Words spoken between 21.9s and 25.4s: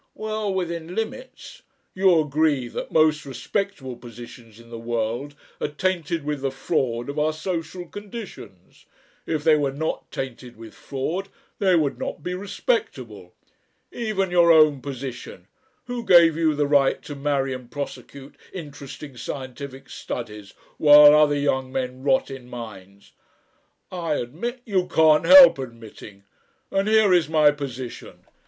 rot in mines?" "I admit" "You can't